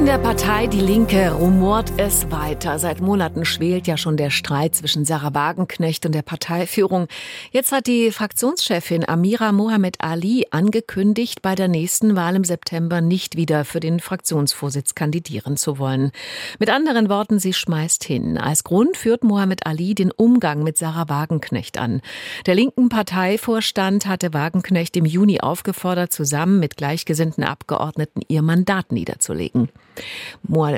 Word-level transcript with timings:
In 0.00 0.06
der 0.06 0.16
Partei 0.16 0.66
Die 0.66 0.80
Linke 0.80 1.30
rumort 1.30 1.92
es 1.98 2.30
weiter. 2.30 2.78
Seit 2.78 3.02
Monaten 3.02 3.44
schwelt 3.44 3.86
ja 3.86 3.98
schon 3.98 4.16
der 4.16 4.30
Streit 4.30 4.74
zwischen 4.74 5.04
Sarah 5.04 5.34
Wagenknecht 5.34 6.06
und 6.06 6.14
der 6.14 6.22
Parteiführung. 6.22 7.06
Jetzt 7.50 7.70
hat 7.70 7.86
die 7.86 8.10
Fraktionschefin 8.10 9.06
Amira 9.06 9.52
Mohamed 9.52 10.00
Ali 10.00 10.46
angekündigt, 10.50 11.42
bei 11.42 11.54
der 11.54 11.68
nächsten 11.68 12.16
Wahl 12.16 12.34
im 12.34 12.44
September 12.44 13.02
nicht 13.02 13.36
wieder 13.36 13.66
für 13.66 13.78
den 13.78 14.00
Fraktionsvorsitz 14.00 14.94
kandidieren 14.94 15.58
zu 15.58 15.78
wollen. 15.78 16.12
Mit 16.58 16.70
anderen 16.70 17.10
Worten, 17.10 17.38
sie 17.38 17.52
schmeißt 17.52 18.02
hin. 18.02 18.38
Als 18.38 18.64
Grund 18.64 18.96
führt 18.96 19.22
Mohamed 19.22 19.66
Ali 19.66 19.94
den 19.94 20.12
Umgang 20.12 20.62
mit 20.62 20.78
Sarah 20.78 21.10
Wagenknecht 21.10 21.76
an. 21.76 22.00
Der 22.46 22.54
linken 22.54 22.88
Parteivorstand 22.88 24.06
hatte 24.06 24.32
Wagenknecht 24.32 24.96
im 24.96 25.04
Juni 25.04 25.42
aufgefordert, 25.42 26.10
zusammen 26.10 26.58
mit 26.58 26.78
gleichgesinnten 26.78 27.44
Abgeordneten 27.44 28.22
ihr 28.28 28.40
Mandat 28.40 28.92
niederzulegen. 28.92 29.68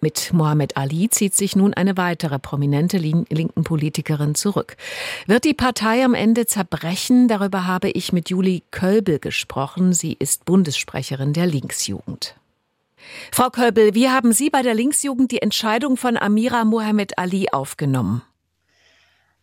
Mit 0.00 0.32
Mohammed 0.32 0.76
Ali 0.76 1.08
zieht 1.08 1.34
sich 1.34 1.56
nun 1.56 1.74
eine 1.74 1.96
weitere 1.96 2.38
prominente 2.38 2.98
linken 2.98 3.64
Politikerin 3.64 4.34
zurück. 4.34 4.76
Wird 5.26 5.44
die 5.44 5.54
Partei 5.54 6.04
am 6.04 6.14
Ende 6.14 6.46
zerbrechen? 6.46 7.28
Darüber 7.28 7.66
habe 7.66 7.90
ich 7.90 8.12
mit 8.12 8.30
Julie 8.30 8.62
Kölbel 8.70 9.18
gesprochen. 9.18 9.92
Sie 9.92 10.16
ist 10.18 10.44
Bundessprecherin 10.44 11.32
der 11.32 11.46
Linksjugend. 11.46 12.34
Frau 13.32 13.50
Kölbel, 13.50 13.94
wie 13.94 14.08
haben 14.08 14.32
Sie 14.32 14.50
bei 14.50 14.62
der 14.62 14.74
Linksjugend 14.74 15.30
die 15.30 15.42
Entscheidung 15.42 15.96
von 15.96 16.16
Amira 16.16 16.64
Mohammed 16.64 17.18
Ali 17.18 17.48
aufgenommen? 17.52 18.22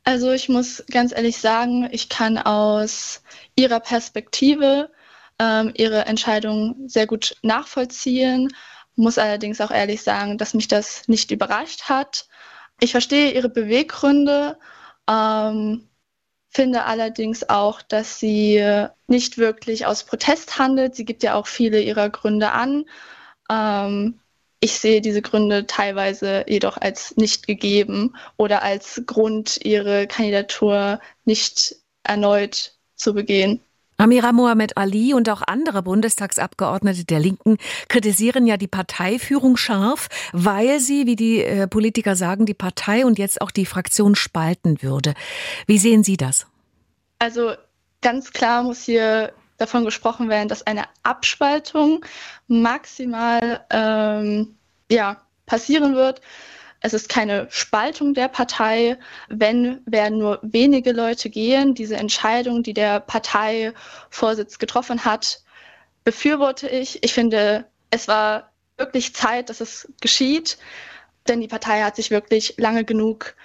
Also 0.04 0.32
ich 0.32 0.50
muss 0.50 0.84
ganz 0.90 1.12
ehrlich 1.12 1.38
sagen, 1.38 1.88
ich 1.92 2.10
kann 2.10 2.38
aus 2.38 3.22
ihrer 3.56 3.80
Perspektive 3.80 4.90
ähm, 5.40 5.72
ihre 5.76 6.06
Entscheidung 6.06 6.76
sehr 6.88 7.06
gut 7.06 7.36
nachvollziehen 7.44 8.52
muss 9.02 9.18
allerdings 9.18 9.60
auch 9.62 9.72
ehrlich 9.72 10.02
sagen, 10.04 10.38
dass 10.38 10.54
mich 10.54 10.68
das 10.68 11.08
nicht 11.08 11.32
überrascht 11.32 11.84
hat. 11.90 12.28
Ich 12.80 12.92
verstehe 12.92 13.32
ihre 13.32 13.50
Beweggründe, 13.50 14.58
ähm, 15.10 15.90
finde 16.50 16.86
allerdings 16.86 17.50
auch, 17.50 17.82
dass 17.82 18.20
sie 18.20 18.64
nicht 19.08 19.38
wirklich 19.38 19.86
aus 19.86 20.04
Protest 20.04 20.58
handelt. 20.60 20.96
Sie 20.96 21.06
gibt 21.06 21.24
ja 21.24 21.36
auch 21.36 21.48
viele 21.48 21.82
ihrer 21.82 22.10
Gründe 22.10 22.52
an. 22.52 22.86
Ähm, 23.50 24.20
ich 24.60 24.80
sehe 24.80 25.02
diese 25.02 25.22
Gründe 25.24 25.66
teilweise 25.66 26.46
jedoch 26.48 26.78
als 26.78 27.18
nicht 27.18 27.48
gegeben 27.48 28.16
oder 28.38 28.62
als 28.62 29.02
Grund, 29.08 29.60
ihre 29.64 30.08
Kandidatur 30.08 31.00
nicht 31.26 31.76
erneut 32.04 32.76
zu 32.96 33.14
begehen. 33.16 33.62
Amira 33.98 34.32
Mohamed 34.32 34.78
Ali 34.78 35.14
und 35.14 35.30
auch 35.30 35.44
andere 35.46 35.84
Bundestagsabgeordnete 35.84 37.06
der 37.06 37.20
Linken 37.20 37.58
kritisieren 37.88 38.48
ja 38.48 38.58
die 38.58 38.68
Parteiführung 38.68 39.58
scharf, 39.58 40.08
weil 40.34 40.80
sie, 40.80 41.06
wie 41.06 41.16
die 41.16 41.44
äh, 41.44 41.68
Politiker 41.68 42.16
sagen, 42.16 42.46
die 42.46 42.54
Partei 42.56 43.06
und 43.06 43.20
jetzt 43.20 43.42
auch 43.42 43.52
die 43.52 43.66
Fraktion 43.66 44.16
spalten 44.16 44.82
würde. 44.82 45.14
Wie 45.68 45.78
sehen 45.78 46.04
Sie 46.04 46.18
das? 46.18 46.48
Also 47.20 47.54
ganz 48.02 48.32
klar 48.32 48.64
muss 48.64 48.84
hier 48.84 49.34
davon 49.58 49.86
gesprochen 49.86 50.28
werden, 50.28 50.50
dass 50.50 50.66
eine 50.66 50.86
Abspaltung 51.04 52.04
maximal 52.48 53.64
ähm, 53.70 54.56
ja, 54.90 55.22
passieren 55.46 55.96
wird. 55.96 56.22
Es 56.82 56.94
ist 56.94 57.10
keine 57.10 57.48
Spaltung 57.52 58.14
der 58.14 58.28
Partei. 58.28 58.98
Wenn, 59.30 59.82
werden 59.86 60.18
nur 60.18 60.40
wenige 60.42 60.92
Leute 60.92 61.30
gehen. 61.30 61.76
Diese 61.76 61.96
Entscheidung, 61.96 62.64
die 62.64 62.74
der 62.74 63.00
Parteivorsitz 63.00 64.58
getroffen 64.60 65.06
hat, 65.06 65.44
befürworte 66.04 66.68
ich. 66.68 67.04
Ich 67.04 67.14
finde, 67.14 67.66
es 67.92 68.08
war 68.08 68.52
wirklich 68.78 69.14
Zeit, 69.16 69.50
dass 69.50 69.62
es 69.62 69.88
geschieht, 70.02 70.58
denn 71.28 71.40
die 71.40 71.48
Partei 71.48 71.84
hat 71.84 71.96
sich 71.96 72.10
wirklich 72.10 72.56
lange 72.58 72.84
genug 72.84 73.36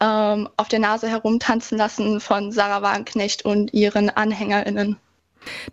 ähm, 0.00 0.48
auf 0.56 0.68
der 0.68 0.78
Nase 0.78 1.08
herumtanzen 1.08 1.76
lassen 1.76 2.20
von 2.20 2.52
Sarah 2.52 2.82
Wagenknecht 2.82 3.44
und 3.44 3.74
ihren 3.74 4.10
AnhängerInnen. 4.10 4.96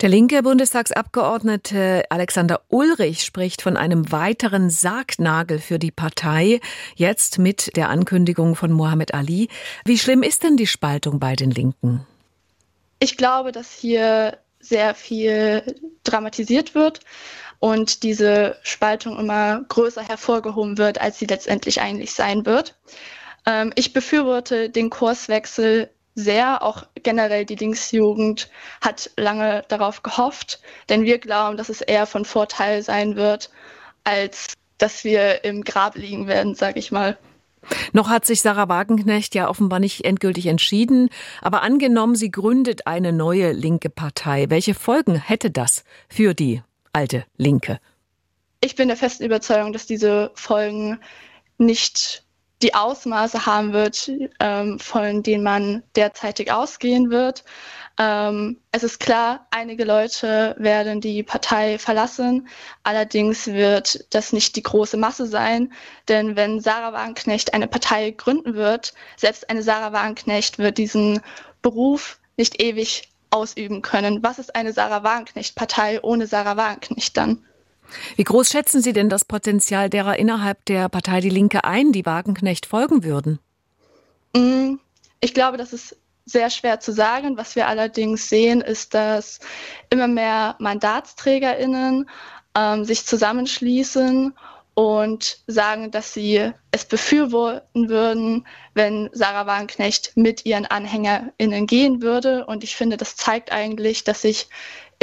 Der 0.01 0.09
linke 0.09 0.43
Bundestagsabgeordnete 0.43 2.03
Alexander 2.09 2.61
Ulrich 2.69 3.23
spricht 3.23 3.61
von 3.61 3.77
einem 3.77 4.11
weiteren 4.11 4.69
Sargnagel 4.69 5.59
für 5.59 5.79
die 5.79 5.91
Partei, 5.91 6.59
jetzt 6.95 7.39
mit 7.39 7.75
der 7.75 7.89
Ankündigung 7.89 8.55
von 8.55 8.71
Mohammed 8.71 9.13
Ali. 9.13 9.49
Wie 9.85 9.97
schlimm 9.97 10.23
ist 10.23 10.43
denn 10.43 10.57
die 10.57 10.67
Spaltung 10.67 11.19
bei 11.19 11.35
den 11.35 11.51
Linken? 11.51 12.05
Ich 12.99 13.17
glaube, 13.17 13.51
dass 13.51 13.71
hier 13.73 14.37
sehr 14.59 14.95
viel 14.95 15.75
dramatisiert 16.03 16.73
wird 16.73 17.01
und 17.59 18.03
diese 18.03 18.57
Spaltung 18.63 19.19
immer 19.19 19.63
größer 19.67 20.01
hervorgehoben 20.01 20.77
wird, 20.77 20.99
als 20.99 21.19
sie 21.19 21.25
letztendlich 21.25 21.81
eigentlich 21.81 22.13
sein 22.13 22.45
wird. 22.45 22.75
Ähm, 23.45 23.71
ich 23.75 23.93
befürworte 23.93 24.69
den 24.69 24.89
Kurswechsel 24.89 25.89
sehr. 26.15 26.61
Auch 26.61 26.83
generell 27.01 27.45
die 27.45 27.55
Linksjugend 27.55 28.49
hat 28.81 29.11
lange 29.17 29.63
darauf 29.67 30.03
gehofft, 30.03 30.59
denn 30.89 31.03
wir 31.03 31.19
glauben, 31.19 31.57
dass 31.57 31.69
es 31.69 31.81
eher 31.81 32.05
von 32.05 32.25
Vorteil 32.25 32.83
sein 32.83 33.15
wird, 33.15 33.49
als 34.03 34.53
dass 34.77 35.03
wir 35.03 35.43
im 35.43 35.63
Grab 35.63 35.95
liegen 35.95 36.27
werden, 36.27 36.55
sage 36.55 36.79
ich 36.79 36.91
mal. 36.91 37.17
Noch 37.93 38.09
hat 38.09 38.25
sich 38.25 38.41
Sarah 38.41 38.67
Wagenknecht 38.67 39.35
ja 39.35 39.47
offenbar 39.47 39.79
nicht 39.79 40.03
endgültig 40.03 40.47
entschieden, 40.47 41.09
aber 41.41 41.61
angenommen, 41.61 42.15
sie 42.15 42.31
gründet 42.31 42.87
eine 42.87 43.13
neue 43.13 43.53
linke 43.53 43.89
Partei. 43.89 44.49
Welche 44.49 44.73
Folgen 44.73 45.15
hätte 45.15 45.49
das 45.49 45.83
für 46.09 46.33
die 46.33 46.61
alte 46.91 47.25
Linke? 47.37 47.79
Ich 48.59 48.75
bin 48.75 48.87
der 48.87 48.97
festen 48.97 49.23
Überzeugung, 49.23 49.73
dass 49.73 49.85
diese 49.85 50.31
Folgen 50.35 50.99
nicht 51.57 52.23
die 52.63 52.73
Ausmaße 52.73 53.45
haben 53.45 53.73
wird, 53.73 54.09
ähm, 54.39 54.79
von 54.79 55.21
denen 55.21 55.43
man 55.43 55.83
derzeitig 55.95 56.51
ausgehen 56.51 57.11
wird. 57.11 57.43
Ähm, 57.99 58.59
es 58.71 58.83
ist 58.83 58.99
klar, 58.99 59.47
einige 59.51 59.83
Leute 59.83 60.55
werden 60.57 61.01
die 61.01 61.21
Partei 61.21 61.77
verlassen. 61.77 62.47
Allerdings 62.81 63.47
wird 63.47 64.07
das 64.15 64.33
nicht 64.33 64.55
die 64.55 64.63
große 64.63 64.97
Masse 64.97 65.27
sein, 65.27 65.73
denn 66.07 66.35
wenn 66.35 66.59
Sarah 66.59 66.93
Wagenknecht 66.93 67.53
eine 67.53 67.67
Partei 67.67 68.11
gründen 68.11 68.55
wird, 68.55 68.93
selbst 69.17 69.49
eine 69.49 69.61
Sarah 69.61 69.93
Wagenknecht 69.93 70.57
wird 70.57 70.77
diesen 70.77 71.21
Beruf 71.61 72.19
nicht 72.37 72.61
ewig 72.61 73.09
ausüben 73.29 73.81
können. 73.81 74.23
Was 74.23 74.39
ist 74.39 74.55
eine 74.55 74.73
Sarah 74.73 75.03
Wagenknecht-Partei 75.03 76.01
ohne 76.01 76.27
Sarah 76.27 76.57
Wagenknecht 76.57 77.17
dann? 77.17 77.45
Wie 78.15 78.23
groß 78.23 78.49
schätzen 78.49 78.81
Sie 78.81 78.93
denn 78.93 79.09
das 79.09 79.25
Potenzial 79.25 79.89
derer 79.89 80.17
innerhalb 80.17 80.63
der 80.65 80.89
Partei 80.89 81.21
Die 81.21 81.29
Linke 81.29 81.63
ein, 81.63 81.91
die 81.91 82.05
Wagenknecht 82.05 82.65
folgen 82.65 83.03
würden? 83.03 83.39
Mm, 84.35 84.75
ich 85.19 85.33
glaube, 85.33 85.57
das 85.57 85.73
ist 85.73 85.97
sehr 86.25 86.49
schwer 86.49 86.79
zu 86.79 86.91
sagen. 86.91 87.37
Was 87.37 87.55
wir 87.55 87.67
allerdings 87.67 88.29
sehen, 88.29 88.61
ist, 88.61 88.93
dass 88.93 89.39
immer 89.89 90.07
mehr 90.07 90.55
MandatsträgerInnen 90.59 92.09
ähm, 92.55 92.85
sich 92.85 93.05
zusammenschließen 93.05 94.33
und 94.75 95.39
sagen, 95.45 95.91
dass 95.91 96.13
sie 96.13 96.51
es 96.71 96.85
befürworten 96.85 97.89
würden, 97.89 98.47
wenn 98.73 99.09
Sarah 99.13 99.45
Wagenknecht 99.45 100.13
mit 100.15 100.45
ihren 100.45 100.65
AnhängerInnen 100.65 101.67
gehen 101.67 102.01
würde. 102.01 102.45
Und 102.45 102.63
ich 102.63 102.75
finde, 102.75 102.97
das 102.97 103.15
zeigt 103.15 103.51
eigentlich, 103.51 104.03
dass 104.03 104.23
sich 104.23 104.47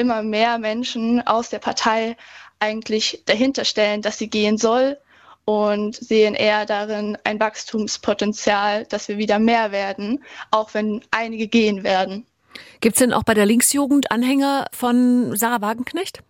immer 0.00 0.22
mehr 0.22 0.58
Menschen 0.58 1.26
aus 1.26 1.50
der 1.50 1.58
Partei 1.58 2.16
eigentlich 2.58 3.22
dahinter 3.26 3.64
stellen, 3.64 4.02
dass 4.02 4.18
sie 4.18 4.28
gehen 4.28 4.58
soll 4.58 4.98
und 5.44 5.96
sehen 5.96 6.34
eher 6.34 6.66
darin 6.66 7.16
ein 7.24 7.40
Wachstumspotenzial, 7.40 8.84
dass 8.86 9.08
wir 9.08 9.18
wieder 9.18 9.38
mehr 9.38 9.72
werden, 9.72 10.22
auch 10.50 10.74
wenn 10.74 11.02
einige 11.10 11.48
gehen 11.48 11.82
werden. 11.82 12.26
Gibt 12.80 12.96
es 12.96 13.00
denn 13.00 13.12
auch 13.12 13.24
bei 13.24 13.34
der 13.34 13.46
Linksjugend 13.46 14.10
Anhänger 14.10 14.66
von 14.72 15.36
Sarah 15.36 15.60
Wagenknecht? 15.60 16.22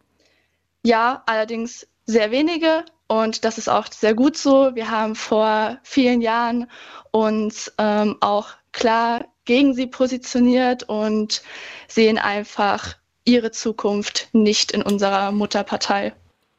Ja, 0.83 1.23
allerdings 1.27 1.87
sehr 2.07 2.31
wenige 2.31 2.85
und 3.09 3.45
das 3.45 3.59
ist 3.59 3.69
auch 3.69 3.87
sehr 3.91 4.15
gut 4.15 4.37
so. 4.37 4.75
Wir 4.75 4.91
haben 4.91 5.15
vor 5.15 5.79
vielen 5.83 6.21
Jahren 6.21 6.71
uns 7.11 7.73
ähm, 7.79 8.17
auch 8.21 8.49
klar 8.73 9.27
gegen 9.45 9.75
sie 9.75 9.87
positioniert 9.87 10.85
und 10.85 11.43
sehen 11.89 12.19
einfach 12.19 12.97
ihre 13.25 13.51
Zukunft 13.51 14.29
nicht 14.33 14.73
in 14.73 14.83
unserer 14.83 15.33
Mutterpartei. 15.33 16.13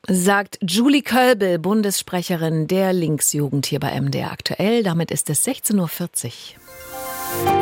Sagt 0.08 0.58
Julie 0.62 1.04
Kölbel, 1.04 1.60
Bundessprecherin 1.60 2.68
der 2.68 2.92
Linksjugend 2.92 3.68
hier 3.68 3.80
bei 3.80 4.00
MDR 4.00 4.32
aktuell. 4.32 4.82
Damit 4.84 5.12
ist 5.12 5.30
es 5.30 5.46
16.40 5.46 5.76
Uhr. 7.46 7.61